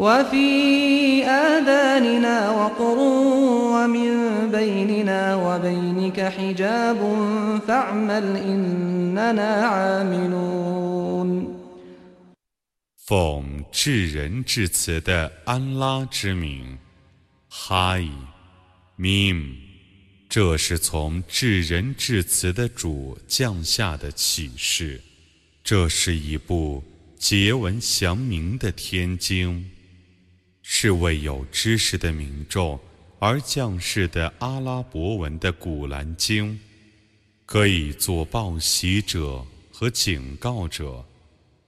[0.00, 2.98] وفي آذاننا وقر
[3.72, 4.10] ومن
[4.50, 6.98] بيننا وبينك حجاب
[7.66, 11.56] فاعمل إننا عاملون
[13.06, 16.76] 奉至仁至慈的安拉之名，
[17.48, 18.10] 哈伊，
[18.98, 19.54] mim，
[20.28, 25.00] 这是从至仁至慈的主降下的启示，
[25.62, 26.82] 这是一部
[27.16, 29.64] 结文详明的天经，
[30.61, 32.79] 是为有知识的民众
[33.19, 36.59] 而降世的阿拉伯文的古兰经，
[37.45, 41.03] 可以做报喜者和警告者。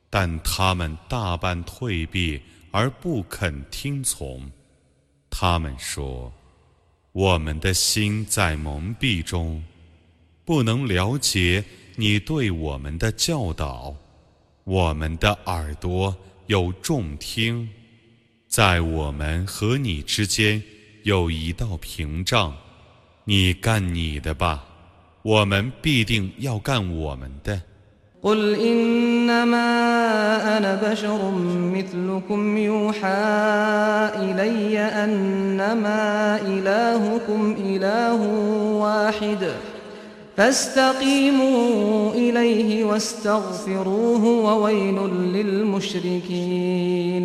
[0.10, 4.48] 但他们大半退避而不肯听从。
[5.28, 6.32] 他们说
[7.12, 9.64] ：“我们的心在蒙蔽中，
[10.46, 11.64] 不能了解
[11.96, 13.96] 你对我们的教导。
[14.66, 17.68] 我们的耳朵有重听，
[18.53, 20.61] 在我们和你之间
[21.03, 22.57] 有一道屏障。
[23.25, 24.65] 你干你的吧，
[25.23, 27.63] 我们必定要干我们的。”
[28.21, 31.31] قل إنما أنا بشر
[31.77, 33.25] مثلكم يوحى
[34.27, 36.03] إلي أنما
[36.43, 38.21] إلهكم إله
[38.75, 39.53] واحد
[40.37, 44.99] فاستقيموا إليه واستغفروه وويل
[45.35, 47.25] للمشركين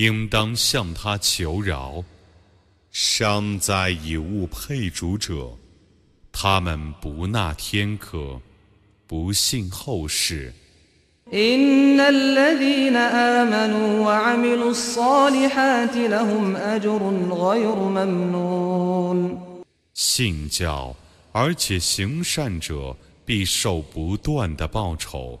[0.00, 2.04] 应当向他求饶。
[2.90, 5.56] 伤灾以物配主者，
[6.32, 8.40] 他们不纳天科，
[9.06, 10.52] 不信后世。
[11.32, 17.02] إن الذين آمنوا وعملوا الصالحات لهم أجر
[17.34, 19.38] غير ممنون
[19.92, 20.94] 信教
[21.32, 25.40] 而且行善者必受不断的报酬。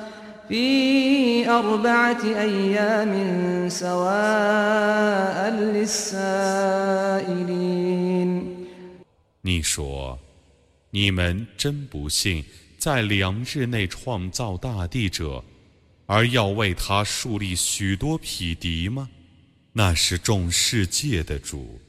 [0.50, 6.46] في أربعة أيام سواء للسائلين
[9.42, 10.18] 你说，
[10.90, 12.44] 你们真不信，
[12.78, 15.44] 在两日内创造大地者。
[16.08, 19.08] 而要为他树立许多匹敌吗？
[19.72, 21.80] 那是众世界的主，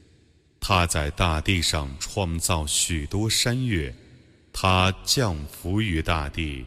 [0.58, 3.94] 他在大地上创造许多山岳，
[4.52, 6.64] 他降福于大地，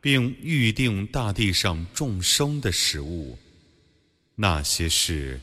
[0.00, 3.38] 并预定大地上众生的食物。
[4.36, 5.40] 那些事，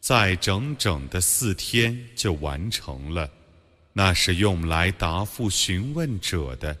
[0.00, 3.30] 在整整的四天就完成了，
[3.92, 6.76] 那是用来答复询问者的。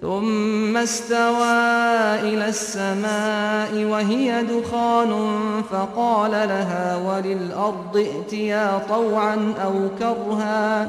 [0.00, 10.88] ثم استوى إلى السماء وهي دخان فقال لها وللأرض ائتيا طوعا أو كرها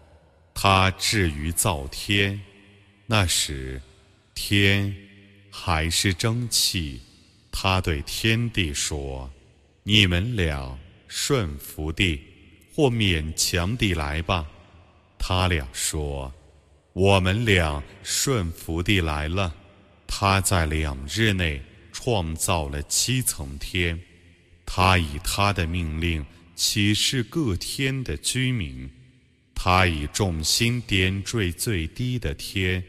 [0.63, 2.39] 他至于造天，
[3.07, 3.81] 那时
[4.35, 4.95] 天
[5.49, 7.01] 还是蒸汽。
[7.51, 9.27] 他对天地说
[9.81, 10.77] ：“你们俩
[11.07, 12.21] 顺服地
[12.75, 14.47] 或勉强地来吧。”
[15.17, 16.31] 他俩说。
[16.93, 19.55] 我们俩顺服地来了，
[20.05, 21.59] 他在两日内
[21.91, 23.99] 创造了七层天，
[24.63, 26.23] 他以他的命令
[26.53, 28.87] 启示各天的居民，
[29.60, 32.84] 他以重心点缀最低的天，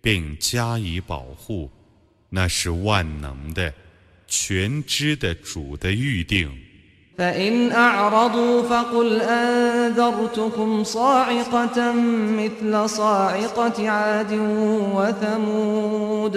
[0.00, 1.70] 并加以保护，
[2.28, 3.72] 那是万能的、
[4.26, 6.50] 全知的主的预定。
[7.18, 14.32] فإن أعرضوا فقل أنذرتكم صاعقة مثل صاعقة عاد
[14.96, 16.36] وثمود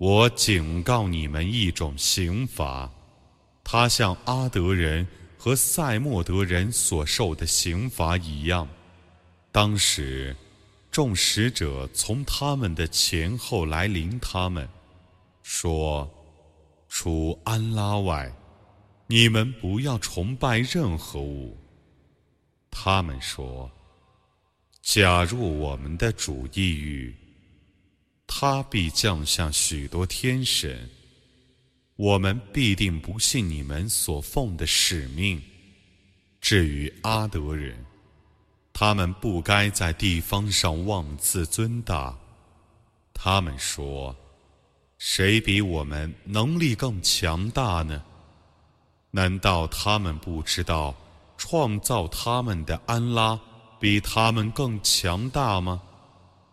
[0.00, 2.90] 我警告你们一种刑罚，
[3.62, 5.06] 他像阿德人
[5.36, 8.66] 和塞莫德人所受的刑罚一样。”
[9.52, 10.34] 当时。
[10.92, 14.68] 众使者从他们的前后来临，他们
[15.40, 16.10] 说
[16.90, 18.28] ：“除安拉外，
[19.06, 21.56] 你们不要崇拜任何物。”
[22.72, 23.70] 他们说
[24.82, 27.14] ：“假如我们的主意欲，
[28.32, 30.88] 他必降下许多天神，
[31.96, 35.42] 我们必定不信你们所奉的使命。
[36.40, 37.84] 至于阿德人，”
[38.72, 42.16] 他们不该在地方上妄自尊大。
[43.12, 44.14] 他们说
[44.96, 48.00] ：“谁比我们能力更强大呢？
[49.10, 50.94] 难道他们不知道
[51.36, 53.38] 创造他们的安拉
[53.80, 55.82] 比他们更强大吗？”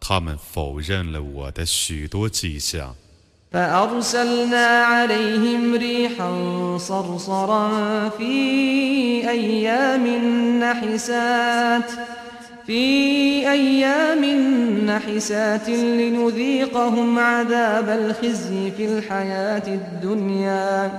[0.06, 2.94] 他们否认了我的许多迹象。
[12.66, 14.24] في أيام
[14.86, 20.90] نحسات لنذيقهم عذاب الخزي في الحياة الدنيا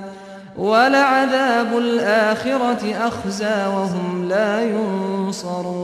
[0.58, 5.84] ولعذاب الآخرة أخزى وهم لا ينصرون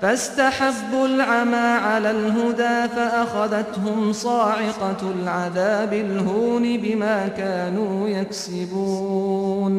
[0.00, 9.72] فاستحبوا العمى على الهدى فأخذتهم صاعقة العذاب الهون بما كانوا يكسبون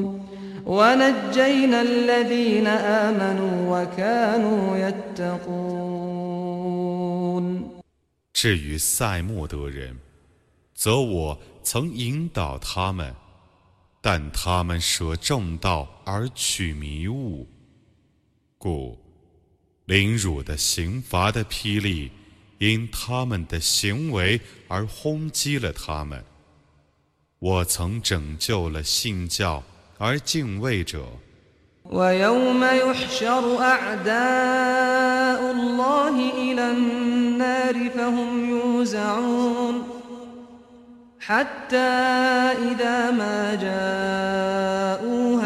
[0.66, 6.18] ونجينا الذين آمنوا وكانوا يتقون
[8.34, 9.98] 至于塞莫德人，
[10.76, 13.16] 则我曾引导他们，
[14.02, 17.48] 但他们舍正道而取迷雾，
[18.60, 19.00] 故
[19.86, 22.12] 凌辱的刑罚的霹雳
[22.58, 26.24] 因他们的行为而轰击了他们。
[27.40, 29.64] 我曾拯救了信教
[29.98, 31.08] 而敬畏者。
[31.90, 39.84] ويوم يحشر أعداء الله إلى النار فهم يوزعون
[41.20, 43.56] حتى إذا ما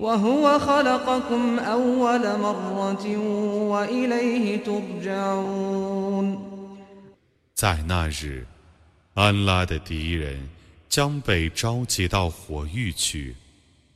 [0.00, 3.16] وهو خلقكم أول مرة
[3.70, 6.38] وإليه ترجعون
[7.54, 8.46] 在那日，
[9.14, 10.48] 安拉的敌人
[10.88, 13.34] 将被召集到火狱去，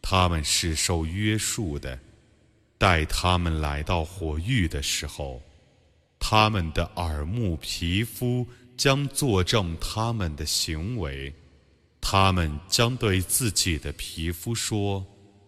[0.01, 1.99] 他们是受约束的。
[2.79, 5.43] 待他们来到火狱的时候，
[6.19, 8.47] 他们的耳目皮肤
[8.79, 11.35] 将作证他们的行为。
[12.01, 15.14] 他们将对自己的皮肤说：“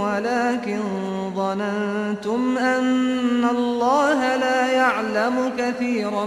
[0.00, 0.80] ولكن
[1.36, 6.26] ظننتم أن الله لا يعلم كثيرا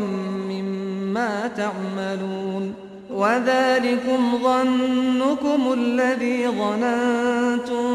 [0.49, 2.73] مما تعملون.
[3.13, 7.87] وذلكم ظنكم الذي ظننتم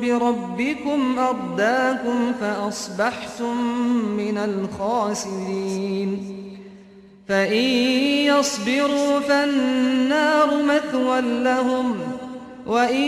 [0.00, 3.56] بربكم أرداكم فأصبحتم
[4.16, 6.36] من الخاسرين.
[7.27, 7.63] فإن
[8.25, 12.01] يصبروا فالنار مثوى لهم
[12.65, 13.03] وإن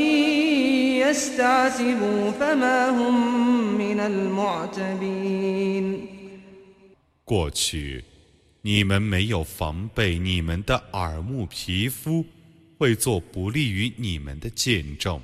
[1.04, 5.86] يستعتبوا فما هم من المعتبين
[7.26, 8.04] 过去，
[8.62, 12.26] 你们没有防备你们的耳目皮肤
[12.78, 15.20] 会做不利于你们的见证，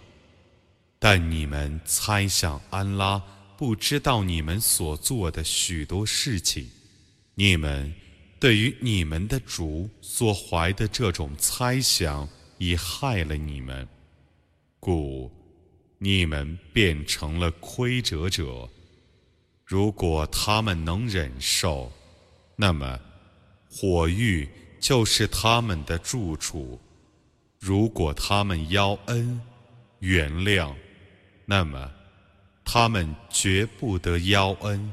[1.00, 3.22] 但你们猜想安拉
[3.58, 6.68] 不知道你们所做的许多事情，
[7.36, 7.94] 你们。
[8.45, 13.89] 对于你们的主所怀的这种猜想，已害了你们，
[14.79, 15.33] 故
[15.97, 18.69] 你们变成了亏折者。
[19.65, 21.91] 如果他们能忍受，
[22.55, 23.01] 那么
[23.71, 24.47] 火狱
[24.79, 26.79] 就是他们的住处；
[27.59, 29.41] 如果他们邀恩
[30.01, 30.75] 原谅，
[31.47, 31.91] 那么
[32.63, 34.93] 他们绝不得邀恩。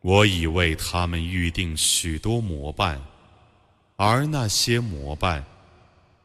[0.00, 3.02] 我已为他们预定许多模伴。
[3.96, 5.44] 而那些魔伴，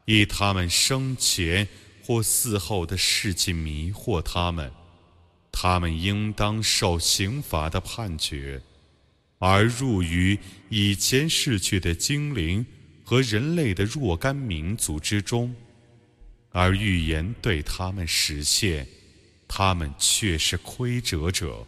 [0.06, 1.68] 以他们生前
[2.04, 4.72] 或死后的事迹迷惑他们，
[5.52, 8.62] 他们应当受刑罚的判决，
[9.40, 10.40] 而入于
[10.70, 12.66] 以前逝去的精灵
[13.04, 15.54] 和人类的若干民族之中，
[16.52, 18.88] 而预言对他们实现，
[19.50, 21.68] 他们却是亏折者。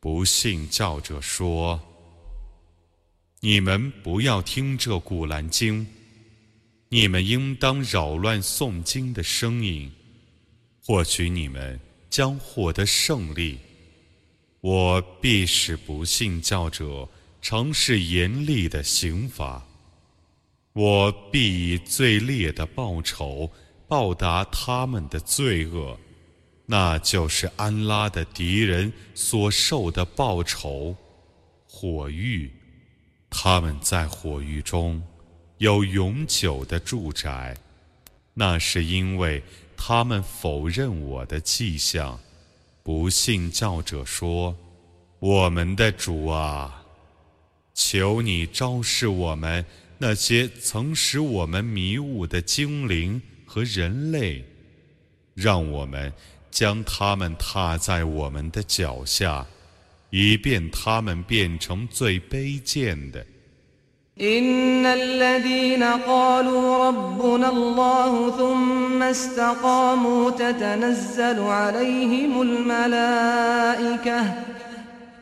[0.00, 1.78] 不信教者说
[3.40, 5.86] ：“你们不要听这古兰经，
[6.88, 9.92] 你们应当扰乱诵经的声音，
[10.82, 11.78] 或许你们
[12.08, 13.58] 将获得胜利。
[14.62, 17.06] 我必使不信教者
[17.42, 19.62] 尝试严厉的刑罚。”
[20.78, 23.50] 我必以最烈的报酬
[23.88, 25.98] 报答他们的罪恶。
[26.66, 30.94] 那就是安拉的敌人所受的报酬，
[31.66, 32.48] 火狱。
[33.28, 35.02] 他们在火狱中
[35.56, 37.56] 有永久的住宅，
[38.32, 39.42] 那是因为
[39.76, 42.20] 他们否认我的迹象。
[42.84, 44.56] 不信教者说
[45.18, 46.84] ：“我们的主啊，
[47.74, 49.66] 求你昭示我们
[49.97, 54.43] 那些曾使我们迷雾的精灵和人类，
[55.33, 56.11] 让我们。”
[56.53, 59.43] 将他们踏在我们的脚下，
[60.11, 63.25] 以便他们变成最卑贱的。
[64.19, 74.33] إن الذين قالوا ربنا الله ثم استقاموا تتنزل عليهم الملائكة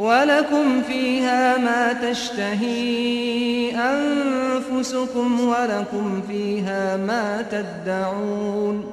[0.00, 8.92] ولكم فيها ما تشتهي أنفسكم ولكم فيها ما تدعون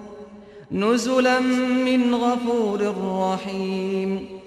[0.71, 2.79] نزلا من غفور
[3.33, 4.39] رحيم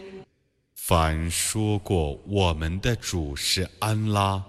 [0.75, 4.43] 凡说过我们的主是安拉，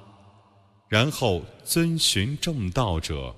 [0.88, 3.36] 然后遵循正道者，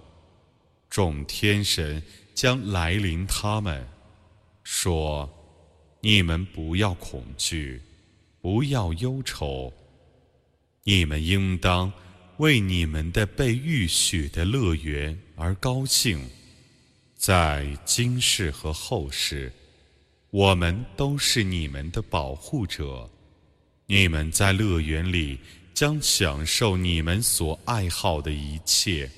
[0.90, 2.04] 众天神
[2.36, 3.88] 将来临他们，
[4.64, 7.82] 说：“你们不要恐惧，
[8.45, 9.73] 不要忧愁，
[10.83, 11.91] 你们应当
[12.37, 16.21] 为你们的被预许的乐园而高兴，
[17.17, 19.51] 在今世和后世。”
[20.29, 23.11] 我们都是你们的保护者，
[23.87, 25.39] 你们在乐园里
[25.73, 29.11] 将享受你们所爱好的一切，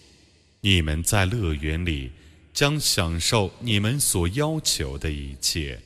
[0.61, 2.13] 你们在乐园里
[2.53, 5.81] 将享受你们所要求的一切，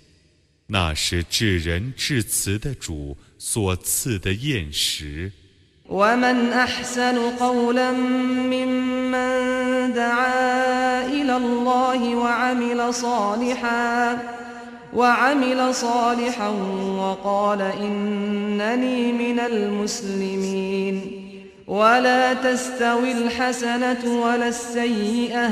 [0.66, 5.31] 那是至仁至慈的主所赐的宴食。
[14.96, 16.50] وعمل صالحا
[17.00, 21.01] وقال إنني من المسلمين
[21.68, 25.51] ولا تستوي الحسنة ولا السيئة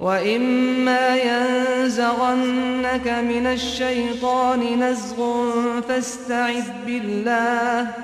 [0.00, 5.18] وإما ينزغنك من الشيطان نزغ
[5.80, 7.94] فاستعذ بالله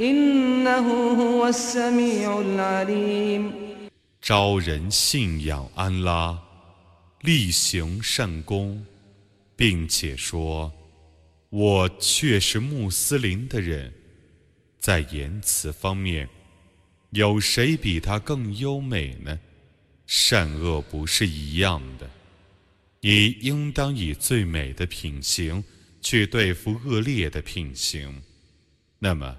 [0.00, 0.86] إنه
[1.22, 3.52] هو السميع العليم
[4.20, 6.38] 招人信仰安拉。
[7.22, 8.84] 力行善功，
[9.56, 10.70] 并且说：“
[11.50, 13.92] 我却是穆斯林的人。”
[14.78, 16.28] 在言辞方面，
[17.10, 19.36] 有谁比他更优美呢？
[20.13, 22.09] 善恶不是一样的。
[22.99, 25.63] 你应当以最美的品行
[26.01, 28.21] 去对付恶劣的品行。
[28.99, 29.37] 那么，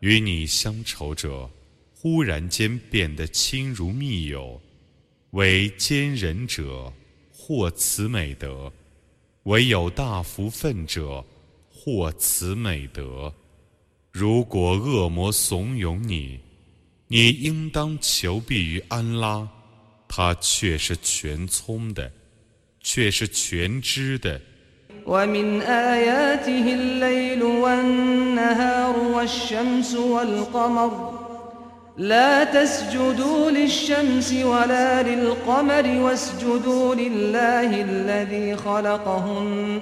[0.00, 1.48] 与你相仇者，
[1.94, 4.60] 忽然间变得亲如密友，
[5.30, 6.92] 为奸人者。
[7.32, 8.70] 获此美德，
[9.44, 11.24] 唯有大福分者
[11.68, 13.34] 获此美德。
[14.12, 16.38] 如果恶魔怂恿你，
[17.08, 19.48] 你应当求避于安拉，
[20.09, 22.11] 他却是全聪的，
[22.81, 24.39] 却是全知的。
[31.97, 39.81] لا تسجدوا للشمس ولا للقمر واسجدوا لله الذي خلقهن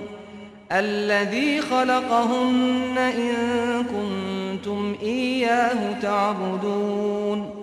[0.71, 3.35] الذي خلقهن إن
[3.83, 7.56] كنتم إياه تعبدون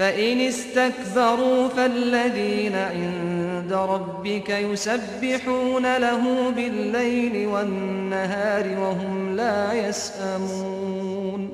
[0.00, 11.50] فإن استكبروا فالذين عند ربك يسبحون له بالليل والنهار وهم لا يسأمون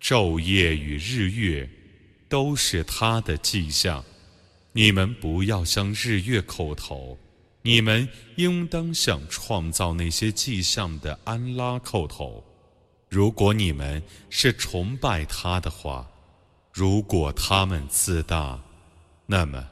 [0.00, 1.68] 昼夜与日月
[2.28, 4.04] 都是他的迹象，
[4.72, 7.18] 你们不要向日月叩头，
[7.62, 12.44] 你们应当向创造那些迹象的安拉叩头。
[13.08, 16.08] 如果你们是崇拜他的话，
[16.72, 18.58] 如果他们自大，
[19.26, 19.64] 那么，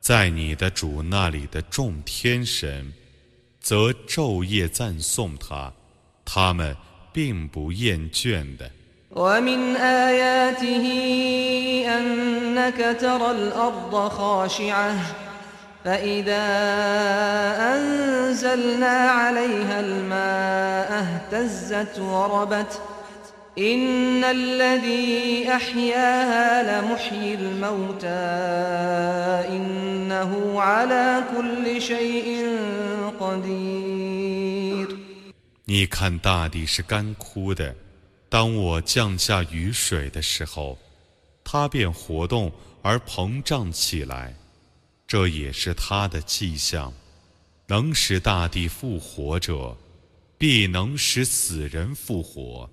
[0.00, 2.92] 在你的主那里的众天神，
[3.60, 5.72] 则昼夜赞颂他，
[6.24, 6.76] 他们
[7.12, 8.70] 并不厌倦的。
[9.10, 10.84] ومن آياته
[11.88, 14.94] أنك ترى الأرض خاشعة
[15.84, 16.46] فإذا
[17.74, 22.80] أنزلنا عليها الماء اهتزت وربت
[23.58, 28.08] إن الذي أحياها لمحيي الموتى
[29.48, 32.44] إنه على كل شيء
[33.20, 34.96] قدير
[35.64, 37.74] 你看，大地是干枯的。
[38.28, 40.78] 当我降下雨水的时候，
[41.42, 44.34] 它便活动而膨胀起来，
[45.08, 46.92] 这也是它的迹象。
[47.68, 49.76] 能使大地复活者，
[50.38, 52.70] 必能使死人复活。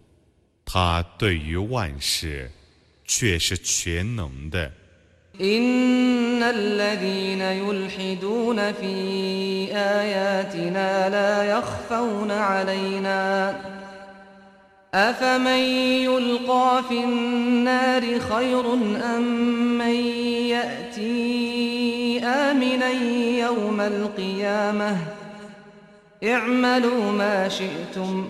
[0.68, 2.52] 他对于万事
[3.06, 4.72] 却是全能的。
[14.94, 15.64] أفمن
[16.06, 19.22] يلقى في النار خير أم
[19.78, 19.96] من
[20.54, 22.92] يأتي آمنا
[23.40, 24.98] يوم القيامة
[26.24, 28.30] اعملوا ما شئتم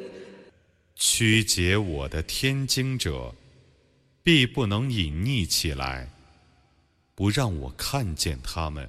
[1.03, 3.33] 曲解我的天经者，
[4.21, 6.07] 必不能隐匿起来，
[7.15, 8.87] 不让我看见他们，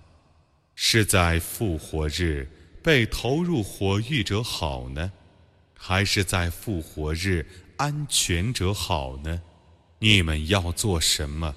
[0.75, 2.47] 是在复活日。
[2.83, 5.11] 被投入火狱者好呢，
[5.75, 7.47] 还是在复活日
[7.79, 9.41] 安全者好呢？
[9.99, 11.57] 你们要做什么，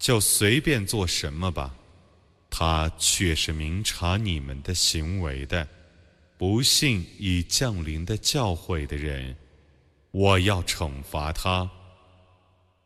[0.00, 1.72] 就随便做什么吧。
[2.50, 5.68] 他却是明察你们的行为的。
[6.36, 9.36] 不信已降临的教诲的人，
[10.11, 11.69] 我要惩罚他。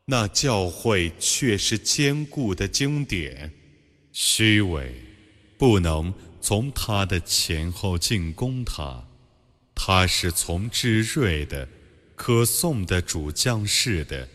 [0.05, 3.51] 那教诲却是坚固的经典，
[4.11, 4.93] 虚伪，
[5.57, 6.13] 不能。
[6.43, 9.03] 从他的前后进攻他，
[9.75, 11.67] 他是从至睿的、
[12.15, 14.27] 可颂的主将士的。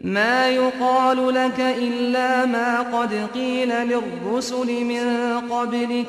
[0.00, 6.08] ما يقال لك إلا ما قد قيل للرسل من قبلك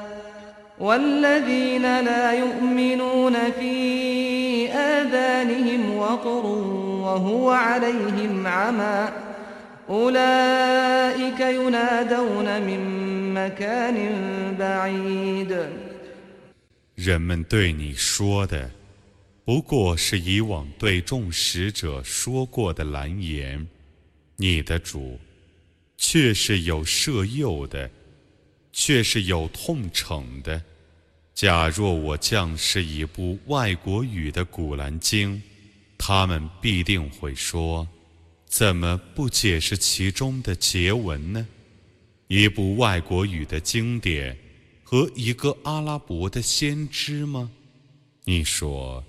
[0.80, 6.46] والذين لا يؤمنون في آذانهم وقر
[7.02, 9.08] وهو عليهم عمى
[16.96, 18.68] 人们对你说的，
[19.44, 23.64] 不过是以往对众使者说过的蓝言。
[24.34, 25.20] 你的主，
[25.96, 27.88] 却是有赦诱的，
[28.72, 30.60] 却是有痛惩的。
[31.41, 35.41] 假若我降是一部外国语的古兰经，
[35.97, 37.87] 他们必定会说。
[38.45, 41.47] 怎么不解释其中的结文呢？
[42.27, 44.37] 一部外国语的经典
[44.83, 47.49] 和一个阿拉伯的先知吗？
[48.25, 49.03] 你说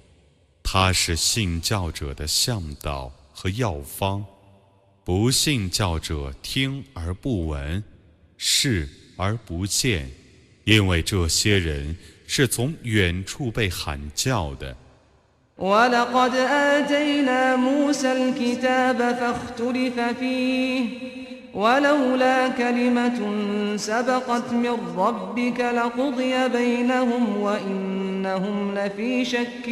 [0.62, 4.25] 他是信教者的向导和药方，
[5.05, 7.85] 不信教者听而不闻，
[8.38, 10.11] 视而不见，
[10.64, 11.95] 因为这些人
[12.32, 14.75] 是从远处被喊叫的。
[15.58, 20.86] ولقد آتينا موسى الكتاب فاختلف فيه
[21.53, 23.19] ولولا كلمة
[23.75, 29.69] سبقت من ربك لقضي بينهم وإنهم لفي شك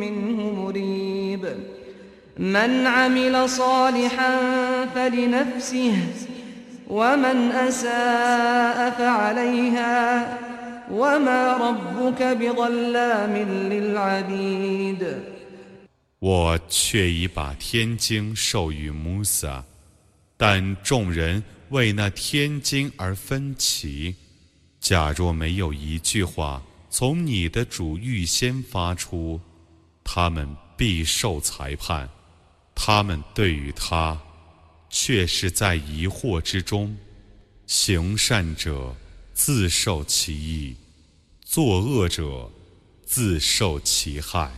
[0.00, 1.48] منه مريب
[2.38, 4.36] من عمل صالحا
[4.94, 5.96] فلنفسه
[6.88, 10.38] ومن أساء فعليها
[16.19, 19.63] 我却已把天经授予穆萨，
[20.37, 24.15] 但众人为那天经而分歧。
[24.79, 29.39] 假若没有一句话从你的主预先发出，
[30.03, 32.09] 他们必受裁判。
[32.75, 34.19] 他们对于他，
[34.89, 36.95] 却是在疑惑之中。
[37.65, 38.93] 行善者
[39.34, 40.76] 自受其益，
[41.44, 42.50] 作恶者
[43.04, 44.50] 自受其害。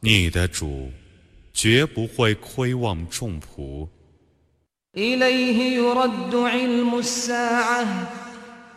[0.00, 0.90] 你的主
[1.52, 3.88] 绝不会亏望众仆。
[4.96, 7.86] إليه يرد علم الساعة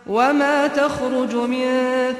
[0.08, 1.66] وما تخرج من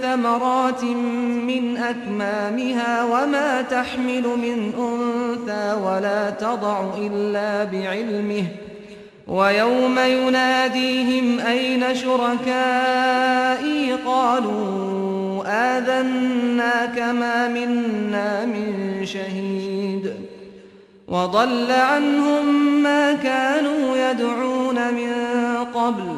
[0.02, 8.48] ثمرات من أكمامها وما تحمل من أنثى ولا تضع إلا بعلمه
[9.28, 20.14] ويوم يناديهم أين شركائي قالوا آذناك ما منا من شهيد
[21.08, 22.46] وضل عنهم
[22.84, 25.14] ما كانوا يدعون من
[25.74, 26.18] قبل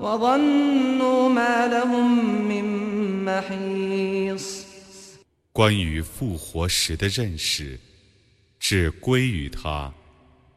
[0.00, 2.08] وظنوا ما لهم
[2.48, 2.64] من
[3.24, 4.64] محيص
[5.52, 7.78] 关于复活时的认识，
[8.58, 9.92] 只归于他；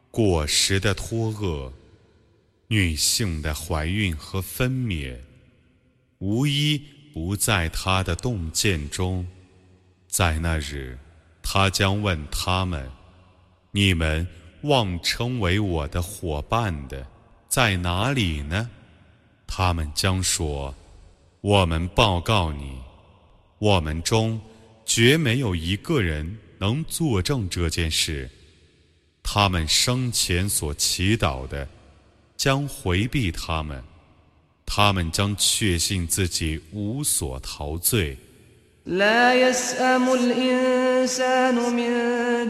[0.10, 1.72] 果实的托厄，
[2.73, 5.15] 女性的怀孕和分娩，
[6.21, 6.81] 无一
[7.13, 9.29] 不在他的洞见中。
[10.09, 10.99] 在那日，
[11.43, 12.91] 他将问他们。
[13.73, 14.27] 你们
[14.63, 17.07] 妄称为我的伙伴的
[17.47, 18.71] 在哪里呢？
[19.47, 20.75] 他们将说
[21.43, 22.79] ：“我们报告你，
[23.59, 24.41] 我们中
[24.87, 28.31] 绝没有一个人能作证这件事。
[29.23, 31.69] 他们生前所祈祷的，
[32.42, 33.84] 将回避他们，
[34.66, 38.18] 他们将确信自己无所陶醉。”
[38.88, 41.90] لا يسأم الإنسان من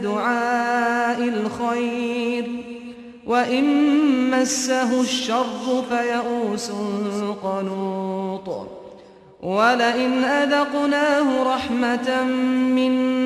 [0.02, 2.44] دعاء الخير
[3.26, 3.64] وإن
[4.30, 6.70] مسه الشر فيئوس
[7.42, 8.48] قنوط
[9.40, 12.24] ولئن أذقناه رحمة
[12.76, 13.11] منا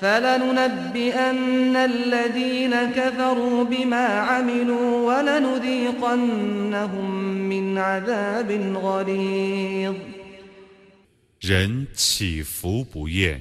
[0.00, 7.10] فلننبئن الذين كفروا بما عملوا ولنذيقنهم
[7.48, 9.94] من عذاب غليظ
[11.40, 13.40] 人起伏不厌。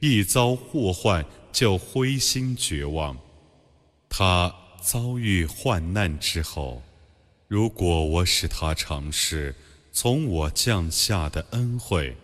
[0.00, 3.16] 一遭祸患就灰心绝望。
[4.08, 6.82] 他遭遇患难之后，
[7.48, 9.54] 如果我使他尝试
[9.92, 12.16] 从我降下的恩惠，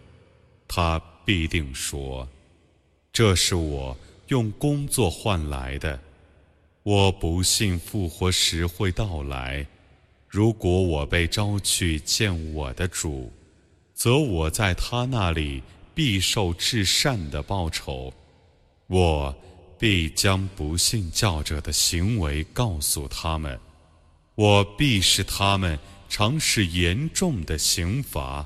[0.68, 2.35] 他必定说：“
[3.17, 5.99] 这是我用工作换来的。”
[6.85, 9.65] 我不信复活时会到来。
[10.27, 13.33] 如果我被招去见我的主，
[13.95, 15.63] 则我在他那里。
[15.95, 18.13] 必受至善的报酬，
[18.85, 19.35] 我
[19.79, 23.59] 必将不信教者的行为告诉他们，
[24.35, 28.45] 我必使他们尝试严重的刑罚。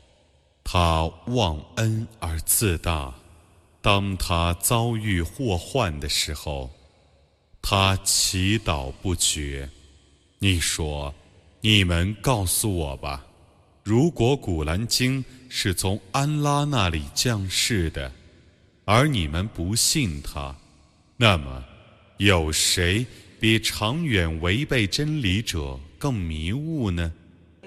[0.63, 3.13] 他忘恩而自大；
[3.81, 6.71] 当他遭遇祸患的时候，
[7.61, 9.69] 他祈祷不绝。
[10.39, 11.13] 你说。
[11.63, 13.23] 你们告诉我吧，
[13.83, 18.11] 如果古兰经是从安拉那里降世的，
[18.83, 20.55] 而你们不信他，
[21.17, 21.63] 那么
[22.17, 23.05] 有谁
[23.39, 27.13] 比长远违背真理者更迷雾呢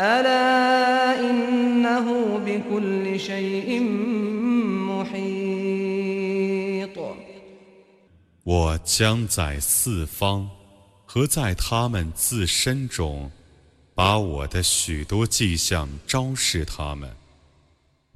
[0.00, 3.80] ألا إنه بكل شيء
[4.90, 5.26] محيط
[8.44, 10.48] 我将在四方
[11.04, 13.30] 和在他们自身中，
[13.94, 17.10] 把我的许多迹象昭示他们，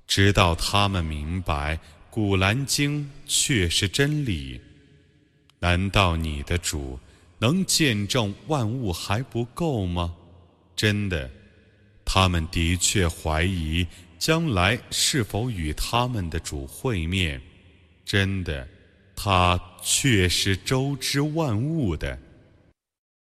[0.07, 1.75] 直到他们明白《
[2.11, 4.61] 古兰经》却是真理。
[5.59, 6.99] 难道你的主
[7.39, 10.15] 能见证万物还不够吗？
[10.77, 11.29] 真的，
[12.06, 13.86] 他们的确怀疑
[14.18, 17.42] 将来是否与他们的主会面。
[18.06, 18.68] 真的。
[19.16, 22.18] 他却是周知万物的。